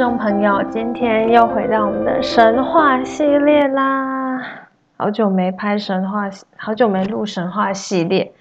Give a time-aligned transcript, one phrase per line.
[0.00, 4.40] 众朋友，今天又回到我们的神话系列啦！
[4.96, 6.26] 好久没拍神话，
[6.56, 8.32] 好久没录神话系列。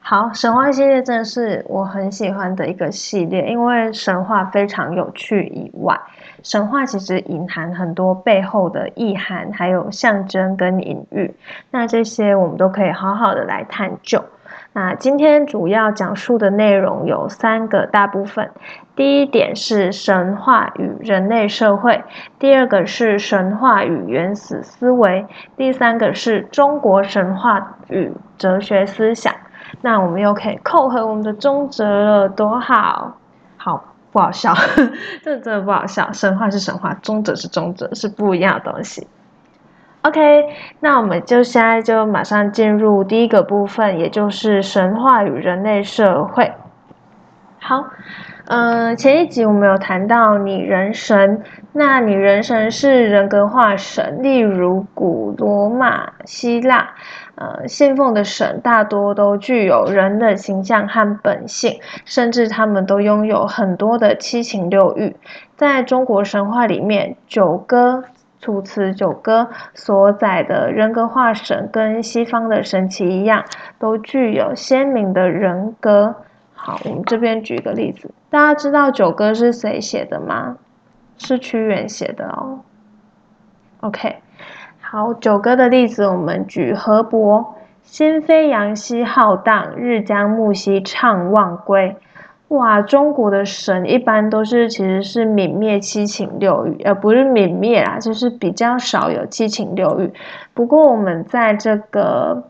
[0.00, 6.00] 好，神话系列真的是我很喜欢的一个系列，因为神话非常有趣以外，
[6.42, 11.34] 神话其实隐含很多背后的意涵，还有象征跟隐喻。
[11.70, 14.24] 那这些我们都可以好好的来探究。
[14.76, 18.50] 那今天主要讲述的内容有三个大部分。
[18.96, 22.02] 第一点是神话与人类社会，
[22.40, 29.32] 第二个是神话与原始思维，第三个是中国神话与哲学思想。
[29.80, 33.16] 那我们又可以扣合我们的中哲了，多好！
[33.56, 34.52] 好不好笑？
[35.22, 36.10] 这真的不好笑。
[36.12, 39.06] 神话是神话，中哲是中哲，是不一样的东西。
[40.04, 40.20] OK，
[40.80, 46.52] 那我们就现在就马上进入第一个部分，也就是神话与人类社会。
[47.58, 47.86] 好。
[48.46, 56.90] 嗯，前一集我们有谈到拟人神，那拟人神是人格化神，例如古罗马、希腊，
[57.36, 65.16] 呃，信奉的神大多都具有人的形象和本性，甚至他们都拥有很多的七情六欲。
[65.56, 68.04] 在中国神话里面，九歌、
[68.44, 73.42] 楚辞九歌所载的人格化神，跟西方的神奇一样，
[73.78, 76.14] 都具有鲜明的人格。
[76.52, 80.58] 好，我们这边举一个例子，大家知道《九歌》是谁写的吗？
[81.16, 82.60] 是屈原写的哦。
[83.80, 84.16] OK，
[84.82, 91.96] 好，《九歌》的例子我们举河伯：心飞扬兮浩荡，日将暮兮怅忘归。
[92.54, 100.12] 哇，中国的神一般都是其实是泯灭七情六欲，呃，不是泯灭啦，就是比较少有七情六欲。
[100.54, 102.44] 不过我们在这个。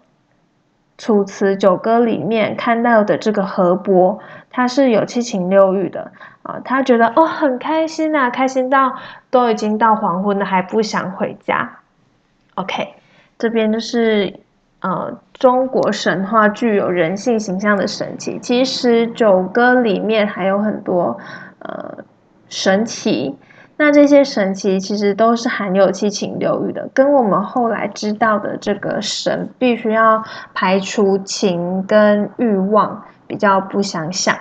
[0.97, 6.13] 楚辞九歌里面看到的这个河伯，他是有七情六欲的
[6.45, 8.95] 啊，他觉得哦很开心呐，开心到
[9.29, 11.79] 都已经到黄昏了还不想回家。
[12.55, 12.95] OK，
[13.37, 14.39] 这边就是
[14.85, 21.19] 呃中国神话具有人性形象的神奇，其实九歌里面还有很多
[21.61, 22.05] 呃
[22.51, 23.35] 神奇。
[23.77, 34.37] 那这些神奇其实都是含有七情六欲的，跟我们后来知道的这个神必须要排除情跟欲望比较不相像。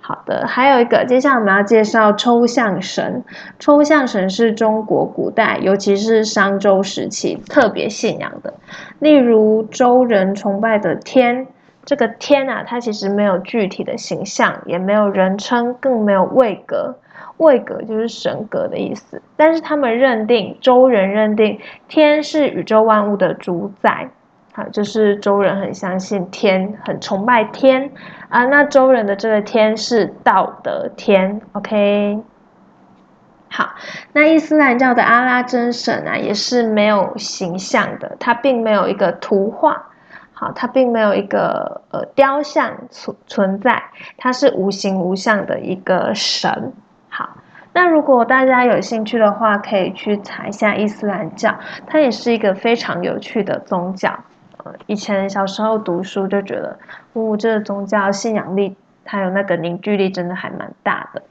[0.00, 3.22] 好的，还有一个，接下来我们要介绍抽象神。
[3.58, 8.54] 抽象神是中国古代，尤其是商周时期特别信仰的，
[8.98, 11.46] 例如周人崇拜的天。
[11.82, 16.94] 这个天啊，它其实没有具体的形象，也没有人称，更没有位格。
[17.38, 19.20] 位格就是神格的意思。
[19.34, 24.08] 但是他们认定，周人认定天是宇宙万物的主宰。
[24.52, 27.90] 好，就是周人很相信天，很崇拜天
[28.30, 28.46] 啊。
[28.46, 31.42] 那周人的这个天是道德天。
[31.52, 32.18] OK。
[33.52, 33.74] 好，
[34.12, 39.86] 那伊斯兰教的阿拉真神啊，也是没有形象的，它并没有一个图画。
[40.32, 43.82] 好，它并没有一个呃雕像存存在，
[44.16, 46.72] 它是无形无相的一个神。
[47.08, 47.28] 好，
[47.72, 51.54] 那如果大家有兴趣的话，可以去查一下伊斯兰教，
[51.88, 54.16] 它也是一个非常有趣的宗教。
[54.86, 56.78] 以前小时候读书就觉得，
[57.12, 61.22] 哦，这个宗教信仰力还有那个凝聚力真的还蛮大的。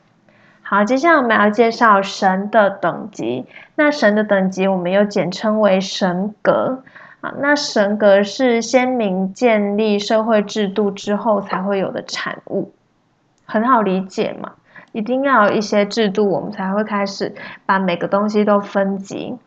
[0.61, 3.45] 好，接下来我们要介绍神的等级。
[3.75, 6.83] 那神的等级，我们又简称为神格。
[7.21, 12.71] 啊，那神格是先民建立社会制度之后才会有的产物，
[13.45, 14.53] 很好理解嘛？
[14.93, 17.35] 一定要有一些制度，我们才会开始
[17.65, 19.37] 把每个东西都分级。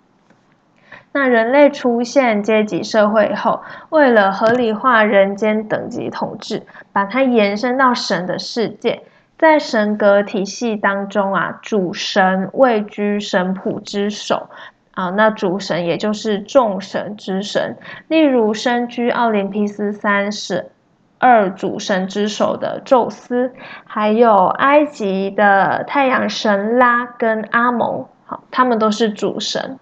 [1.12, 6.62] 那人类出现阶级社会后，为了合理化人间等级统治，
[6.92, 9.02] 把它延伸到神的世界，
[9.38, 14.48] 在神格体系当中啊，主神位居神谱之首。
[14.94, 20.70] 啊，那主神也就是众神之神，例如身居奥林匹斯三十
[21.18, 23.54] 二主神之首的宙斯，
[23.86, 29.78] 还有埃及的太阳神拉跟阿蒙，好，他们都是主神。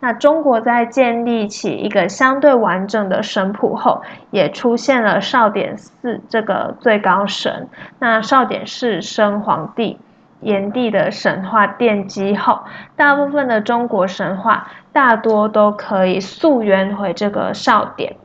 [0.00, 7.68] 那中国在建立起一个相对完整的神谱后，也出现了少典寺这个最高神。
[7.98, 9.98] 那少典是生皇帝。
[10.40, 12.62] 炎帝的神话奠基后，
[12.96, 18.16] 大部分的中国神话大多都可以溯源回这个少典。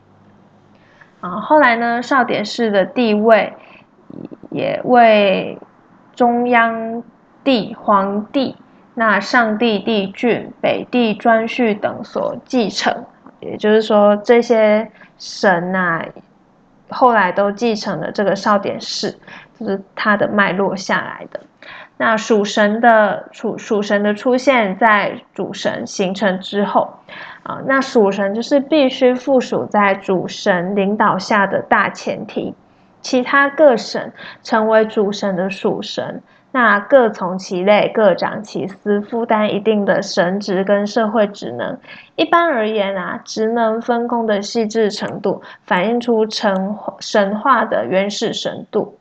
[1.20, 3.54] 啊，后来呢，少典氏的地位
[4.50, 5.60] 也为
[6.16, 7.04] 中央
[7.44, 8.56] 帝、皇帝、
[8.98, 12.92] 那上帝帝俊、北帝颛顼等所继承。
[13.38, 16.04] 也就是说，这些神呐，
[16.88, 19.16] 后来都继承了这个少典氏，
[19.56, 21.38] 就是它的脉络下来的。
[21.96, 26.92] 那属神的属属神的出现在主神形成之后，
[27.44, 32.52] 啊，那属神就是必须附属在主神领导下的大前提，
[33.00, 34.12] 其他各神
[34.42, 36.20] 成为主神的属神。
[36.50, 41.78] 那各从其类，各长其司，负担一定的神职跟社会职能。
[42.16, 48.96] 一般而言啊，职能分工的细致程度，反映出神神话的原始神度。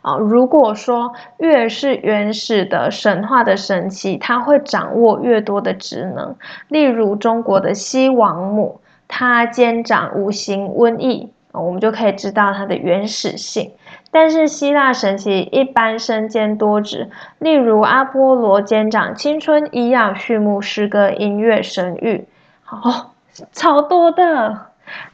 [0.00, 6.34] 啊，如果说越是原始的神话的神奇，它会掌握越多的职能。
[6.68, 13.70] 例如中国的西王母，它兼掌五行瘟疫，我们就可以知道它的原始性。
[14.14, 22.26] 但是希腊神祇一般身兼多职，例如阿波罗兼掌青春、医药、畜牧、诗歌、音乐、神谕，
[22.62, 23.10] 好，
[23.50, 24.66] 超多的。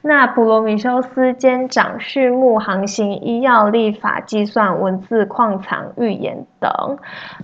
[0.03, 6.71] 那普罗米修斯兼掌畜牧、航行、医药、立法、计算、文字、矿藏、预言等。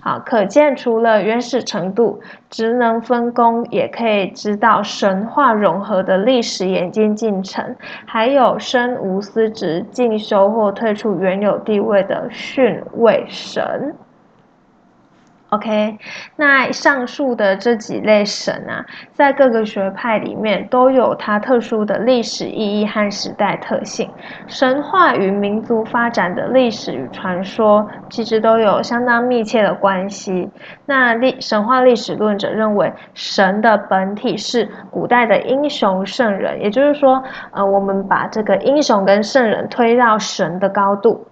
[0.01, 2.19] 好，可见除了原始程度、
[2.49, 7.75] 职能分工，也可以知道神话融合的历史演进进程，
[8.05, 13.95] 还有身无私职、进修或退出原有地位的训位神。
[15.49, 15.97] OK，
[16.35, 24.09] 那上述的这几类神啊，在各个学派里面都有它特殊的历史意义和时代特性。
[24.45, 30.49] 神话与民族发展的历史与传说，其实都有相当密切的关系。
[30.85, 41.25] 那历神话历史论者认为，神的本体是古代的英雄圣人，也就是说，呃，我们把这个英雄跟圣人推到神的高度。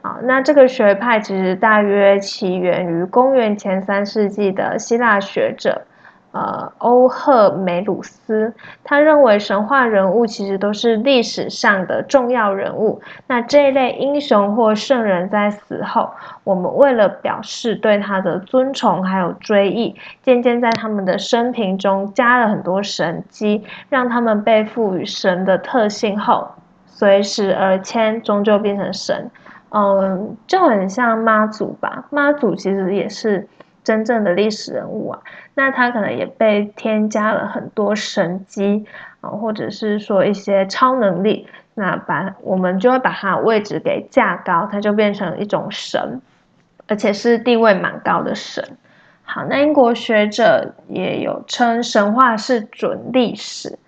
[0.00, 5.82] 好，那这个学派其实大约起源于公元前三世纪的希腊学者，
[6.30, 8.54] 呃，欧赫梅鲁斯。
[8.84, 13.00] 他认为神话人物其实都是历史上的重要人物。
[13.26, 16.10] 那这一类英雄或圣人在死后，
[16.44, 26.48] 我们为了表示对他的尊崇还有追忆，渐渐在他们的生平中加了很多神机，让他们被赋予神的特性后，
[26.86, 29.28] 随时而迁，终究变成神。
[29.70, 32.06] 嗯，就很像妈祖吧。
[32.10, 33.48] 妈祖其实也是
[33.84, 35.20] 真正的历史人物啊。
[35.54, 38.86] 那他可能也被添加了很多神机
[39.20, 41.46] 啊，或者是说一些超能力。
[41.74, 46.20] 那把我们就会把他位置给架高，他就变成一种神，
[46.88, 48.64] 而且是地位蛮高的神。
[49.22, 53.78] 好，那英国学者也有称神话是准历史。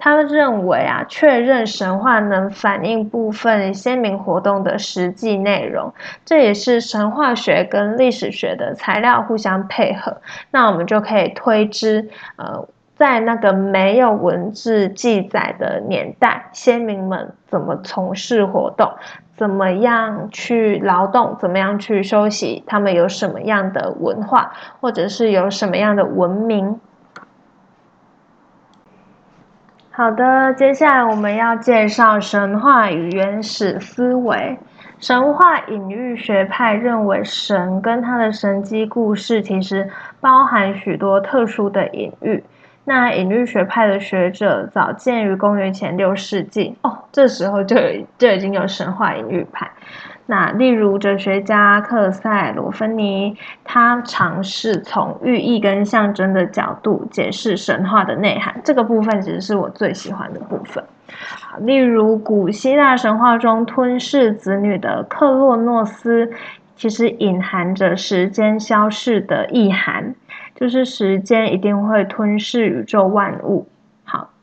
[0.00, 5.92] 他认为啊，确认神话能反映部分先民活动的实际内容，
[6.24, 10.16] 这也是神话学跟历史学的材料互相配合。
[10.50, 12.66] 那我们就可以推知，呃，
[12.96, 18.90] 在那个没有文字记载的年代，先民们怎么从事活动，
[19.36, 26.80] 怎么样去劳动，怎么样去休息，他们有什么样的文化，或者是有什么样的文明。
[30.00, 34.58] 好的，接下来我们要介绍神话与原始思维。
[34.98, 42.42] 神话隐喻学派认为，神跟他的神机故事其实包含许多特殊的隐喻。
[42.84, 49.70] 那隐喻学派的学者早见于公元前六世纪哦，这时候就有就已经有神话隐喻派。
[50.30, 58.54] 那例如哲学家克塞罗芬尼，他尝试从寓意跟象征的角度解释神话的内涵。
[58.62, 60.84] 这个部分其实是我最喜欢的部分。
[61.62, 66.30] 例如古希腊神话中吞噬子女的克洛诺斯，
[66.76, 70.14] 其实隐含着时间消逝的意涵，
[70.54, 73.66] 就是时间一定会吞噬宇宙万物。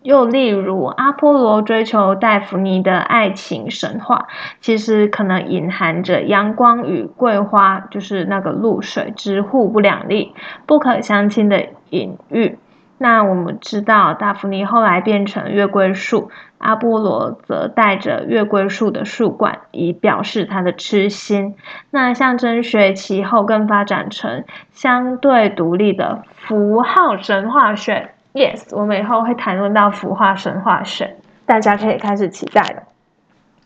[0.07, 4.29] 又例如，阿波罗追求戴芙妮的爱情神话，
[4.61, 10.33] 其实可能隐含着阳光与桂花，就是那个露水之互不两立、
[10.65, 12.57] 不可相亲的隐喻。
[12.97, 21.57] 那我们知道，戴芙妮后来变成月桂树，阿波罗则带着月桂树的树冠，以表示他的痴心。
[21.91, 28.11] 那象征学其后更发展成相对独立的符号神话学。
[28.37, 31.15] Yes，我们以后会谈论到腐化神话学，
[31.47, 32.83] 大家可以开始期待了。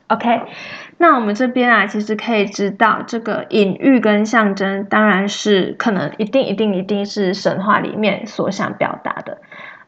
[0.08, 0.44] OK，
[0.98, 9.40] 那我们这边啊，其实可以知道，这个隐喻跟象征，当然是可能一定、一定、一定是神话里面所想表达的。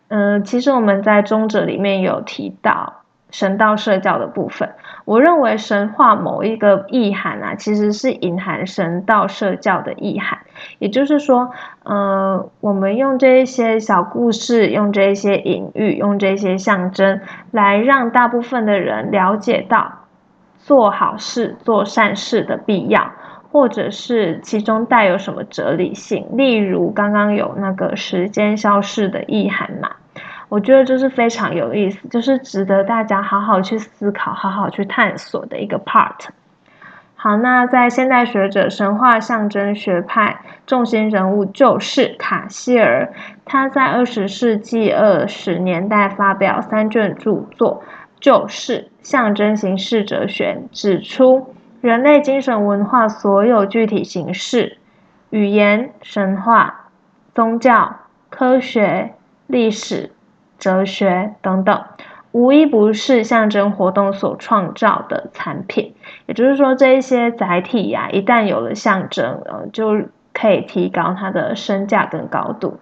[0.10, 3.03] 嗯，其实我们在中者里面有提到。
[3.34, 4.70] 神道社教的部分，
[5.06, 10.38] 我认为神话某一个意涵啊，其实是隐含神道社教的意涵。
[10.78, 11.50] 也就是说，
[11.82, 19.92] 呃，我们用这一些小故事，用这一些隐喻，用这些象征，来让大部分的人了解到
[20.60, 23.12] 做好事、做善事的必要，
[23.52, 29.90] 或者是其中带有什么哲理性，例如刚刚有那个时间消逝的意涵嘛，
[30.54, 36.28] 我觉得这是非常有意思，就是值得大家好好去思考、好好去探索的一个 part。
[37.16, 43.12] 好，那在现代学者神话象征学派重心人物就是卡希尔，
[43.44, 47.84] 他在二十世纪二十年代发表三卷著作，
[48.20, 54.78] 就是象征形式哲学，指出人类精神文化所有具体形式，
[55.32, 56.92] 语言、神话、
[57.34, 57.96] 宗教、
[58.30, 59.16] 科学、
[59.48, 60.12] 历史、
[60.64, 61.84] 哲学等等。
[62.32, 65.94] 无一不是象征活动所创造的产品，
[66.26, 72.80] 也就是说，这一些载体呀，一旦有了象征，呃，就可以提高它的身价跟高度。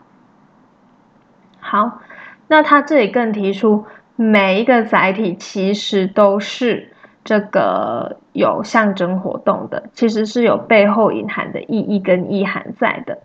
[1.60, 2.00] 好，
[2.48, 3.86] 那他这里更提出，
[4.16, 6.94] 每一个载体其实都是
[7.26, 13.18] 这个有象征活动的，其实是有背后隐含的意义跟意涵在的。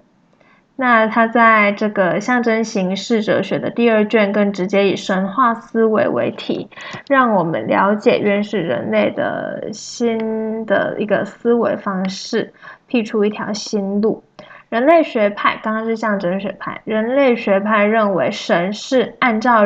[0.78, 6.68] 那他在这个象征形式哲学的第二卷，更直接以神话思维为题，
[7.08, 12.52] 让我们了解原始人类的新的一个思维方式，
[12.86, 14.22] 辟出一条新路。
[14.68, 19.64] 人类学派刚刚是象征学派，人类学派认为神是按照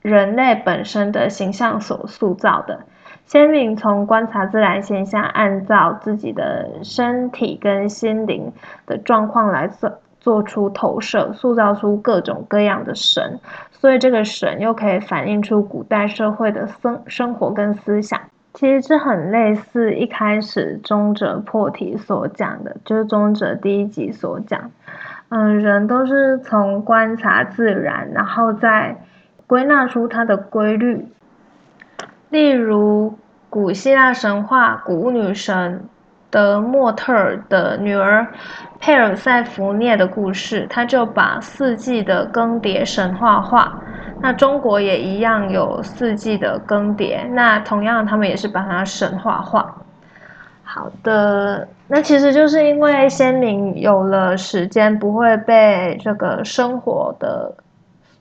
[0.00, 2.80] 人类本身的形象所塑造的。
[3.26, 8.52] 先民从观察自然现象，按照自己的身体跟心灵
[8.86, 13.40] 的状况来做做出投射，塑造出各种各样的神。
[13.70, 18.20] 所以这个神又可以反映出古代社会的生生活跟思想。
[18.54, 24.70] 其实这很类似一开始中者破题所讲的，就是中者第一集所讲。
[25.30, 28.98] 嗯，人都是从观察自然，然后再
[29.46, 31.08] 归纳出它的规律。
[32.32, 33.14] 例如，
[33.50, 35.84] 古希腊神话古女神
[36.30, 38.26] 德莫特的女儿
[38.80, 43.78] 佩尔塞福涅的故事，他就把四季的更迭神话化。
[44.22, 49.70] 那中国也一样有四季的更迭，那同样他们也是把它神话化。
[50.62, 57.54] 好的，那其实就是因为先民有了时间，不会被这个生活的。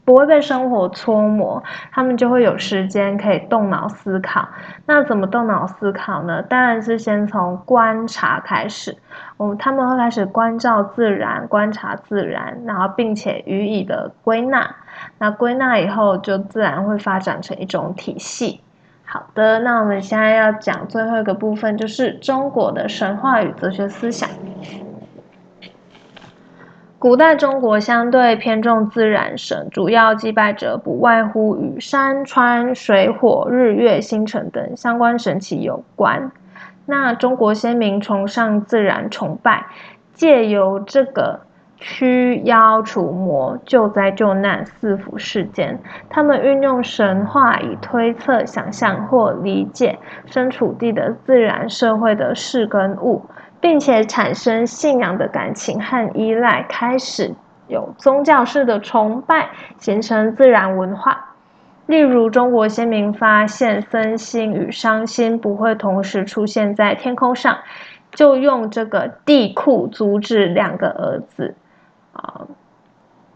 [0.04, 4.48] 不会被生活搓磨，他们就会有时间可以动脑思考。
[4.86, 6.42] 那怎么动脑思考呢？
[6.42, 8.98] 当然是先从观察开始。
[9.38, 14.76] 我他们会开始关照自然，观察自然，然后并且予以的归纳。
[15.18, 18.62] 那归纳以后，就自然会发展成一种体系。
[19.04, 24.30] 好的，那我们现在要讲最后一个部分，就是中国的神话与哲学思想。
[27.02, 36.32] 古代中国相对偏重自然神，主要祭拜者不外乎与山川、水火、日月星辰等相关神奇有关。
[36.86, 39.66] 那中国先民崇尚自然崇拜，
[40.14, 41.40] 借由这个
[41.78, 53.26] 驱妖除魔、救灾救难四福事件，他们运用神话以推测、想象或理解身处地的自然社会的事跟物。
[53.62, 57.34] 并且产生信仰的感情和依赖，开始
[57.68, 61.28] 有宗教式的崇拜，形成自然文化。
[61.86, 67.60] 例如，中国先民发现僧心与伤心不会同时出现在天空上，
[68.12, 71.56] 就用这个地库阻止两个儿子
[72.14, 72.48] 啊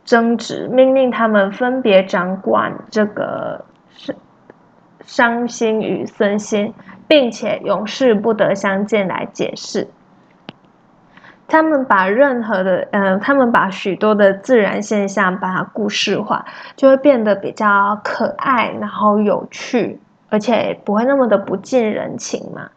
[0.06, 4.16] 争执，命令他们分别掌管这个伤
[5.06, 6.74] 伤心与森心，
[7.08, 9.88] 并且永世不得相见来解释。
[11.48, 16.44] 他们把任何的，嗯，他们把许多的自然现象把它故事化，
[16.76, 20.00] 就会变得比较可爱，然后有趣，
[20.30, 22.70] 而且不会那么的不近人情嘛。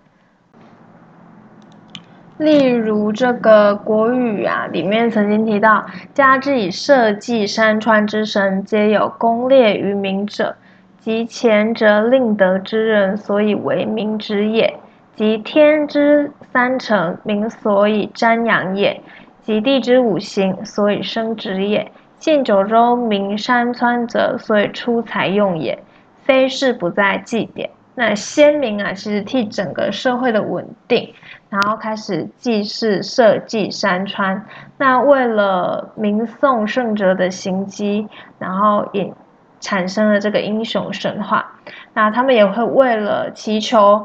[2.37, 10.55] 例如这个国语啊，里面曾经提到：“家之以社稷山川之神，皆有功烈于民者，
[11.01, 14.79] 及前者令德之人，所以为民之也。”
[15.17, 19.01] 及天之三成，民所以瞻仰也；
[19.43, 21.93] 及地之五行，所以生殖也。
[22.19, 25.79] 信九州名山川者，所以出财用也。
[26.25, 27.71] 非是不在祭典。
[27.95, 31.15] 那先民啊，其实替整个社会的稳定，
[31.49, 34.45] 然后开始祭祀社稷山川。
[34.79, 38.09] 那为了明颂圣哲的行迹，
[38.41, 39.13] 然后引
[39.61, 41.53] 产生了这个英雄神话。
[41.95, 44.05] 那他们也会为了祈求。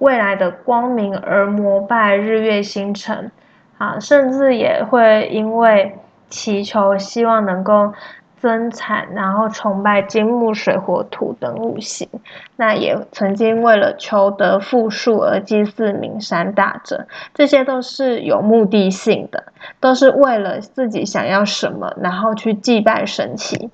[0.00, 3.30] 未来的光明而膜拜日月星辰，
[3.78, 5.96] 啊，甚至也会因为
[6.28, 7.92] 祈求希望能够
[8.38, 12.08] 增产，然后崇拜金木水火土等五行。
[12.56, 23.70] 那也曾经为了求得富庶而祭祀名山大者，这些都是有目的性的，都是为了自己想要什么，然后去祭拜神奇。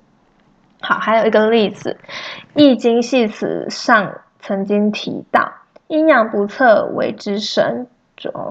[0.81, 1.97] 好，还有一个例子，
[2.53, 5.51] 《易经系辞》上曾经提到
[5.87, 7.87] ：“阴阳不测为之神。”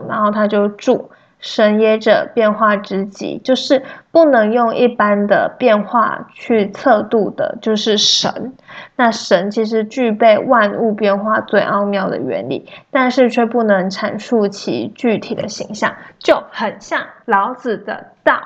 [0.09, 1.11] 然后他就注。
[1.39, 8.55] 神也者，变化之极，就是不能用一般的变化去测度的，就是神。
[8.97, 18.41] 那神其实具备万物变化最奥妙的原理，但是却不能阐述其具体的形象，就很像老子的道。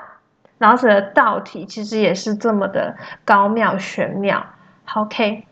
[0.57, 4.45] 老子的道体其实也是这么的高妙玄妙。
[4.95, 5.45] OK。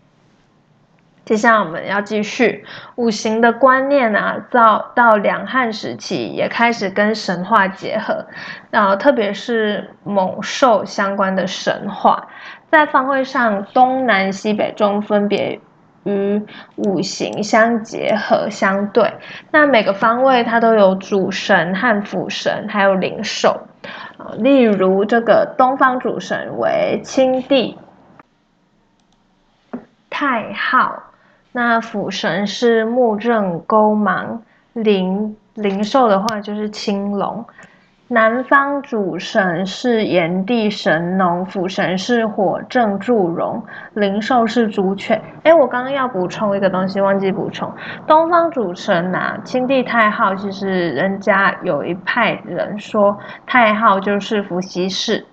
[1.29, 2.65] 接下来我们要继续。
[2.95, 8.25] 五行的观念啊，到到两汉时期也开始跟神话结合，
[8.71, 12.27] 然后特别是猛兽相关的神话，
[12.71, 15.59] 在方位上东南西北中分别
[16.05, 16.41] 与
[16.77, 19.13] 五行相结合相对，
[19.51, 23.67] 那每个方位它都有主神和辅神，还有灵兽。
[24.39, 27.77] 例如这个东方主神为青帝
[30.09, 31.03] 太昊。
[31.61, 37.45] 那辅神是木正勾芒，灵灵兽的话就是青龙。
[38.07, 43.61] 南方主神是炎帝神农，辅神是火正祝融，
[43.93, 45.21] 灵兽是朱雀。
[45.43, 47.69] 哎，我刚刚要补充一个东西，忘记补充。
[48.07, 55.25] 东方主神呐，青帝太昊，其实人家有一派人说太昊就是伏羲氏，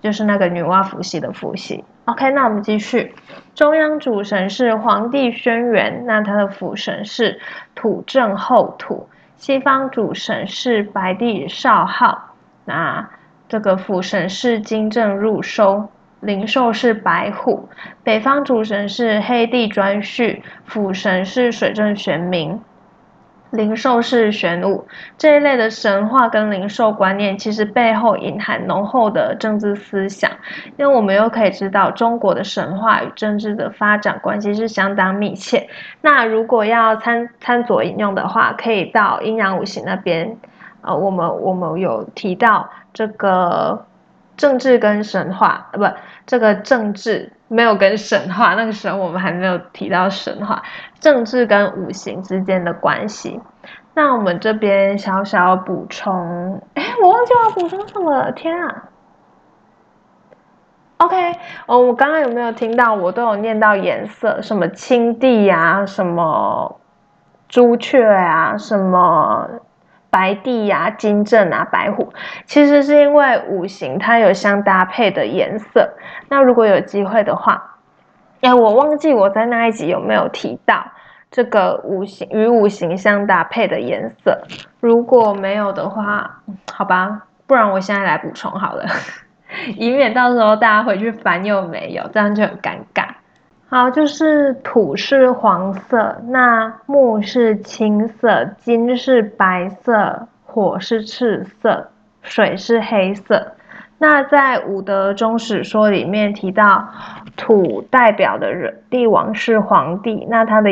[0.00, 1.84] 就是那个女娲伏羲的伏羲。
[2.06, 3.14] OK，那我们继续。
[3.56, 7.40] 中央主神是皇帝轩辕，那他的辅神是
[7.74, 9.08] 土正后土。
[9.36, 12.34] 西方主神是白帝少昊，
[12.64, 13.10] 那
[13.48, 15.88] 这个辅神是金正入收，
[16.20, 17.68] 灵兽是白虎。
[18.04, 22.60] 北方主神是黑帝颛顼，辅神是水正玄冥。
[23.56, 24.86] 灵兽是玄武
[25.18, 30.30] 这一类的神话跟灵兽观念，其实背后隐含浓厚的政治思想。
[30.76, 35.68] 因为我们又可以知道，中国的神话与政治的发展关系是相当密切。
[36.02, 40.36] 那如果要参参左引用的话，可以到阴阳五行那边。
[40.82, 43.86] 呃，我们我们有提到这个
[44.36, 47.32] 政治跟神话，呃，不，这个政治。
[47.48, 50.62] 没有跟神话，那个时候我们还没有提到神话，
[50.98, 53.40] 政治跟五行之间的关系。
[53.94, 58.84] 那我们这边小小补充，哎，我忘记我要补充什么了，天啊
[60.98, 61.34] ！OK，
[61.66, 62.92] 哦，我刚刚有没有听到？
[62.92, 66.80] 我都有念到颜色，什么青帝呀，什么
[67.48, 69.48] 朱雀啊，什么。
[70.10, 72.12] 白帝呀，金正啊，白虎，
[72.46, 75.90] 其实是因为五行它有相搭配的颜色。
[76.28, 77.76] 那如果有机会的话，
[78.40, 80.84] 哎，我忘记我在那一集有没有提到
[81.30, 84.40] 这个五行与五行相搭配的颜色。
[84.80, 86.42] 如果没有的话，
[86.72, 88.84] 好吧，不然我现在来补充好了，
[89.76, 92.75] 以免到时候大家回去翻又没有，这样就很尴。
[93.68, 101.88] 好，就是土是黄色，那木是青色，金是白色，火是赤色，
[102.22, 103.54] 水是黑色。
[103.98, 106.88] 那在五德中史说里面提到，
[107.36, 110.70] 土代表的人帝王是皇帝，那它的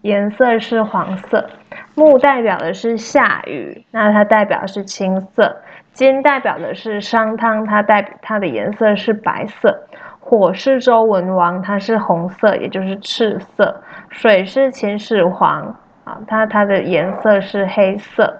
[0.00, 1.44] 颜色是黄色；
[1.94, 5.56] 木代表的是夏禹，那它代表是青色；
[5.92, 9.86] 金代表的是商汤，它代它的颜色是白色。
[10.24, 13.66] 火是周文王，它是红色，也就是赤色；
[14.08, 18.38] 水是秦始皇，啊，它它的颜色是黑色。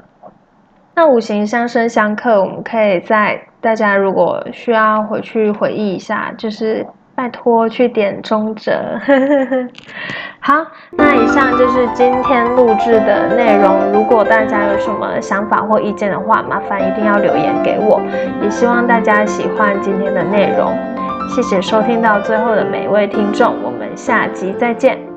[0.94, 8.72] 那五行相生相克，我们可以在大家如果需要回去回忆一下，就是拜托去点中折。
[10.40, 10.54] 好，
[10.92, 13.92] 那以上就是今天录制的内容。
[13.92, 18.00] 如果大家有什么想法或意见的话，麻烦一定要留言给我。
[18.42, 20.91] 也希望大家喜欢今天的内容。
[21.28, 25.11] 谢谢收听到最后的每一位听众，我们下集再见。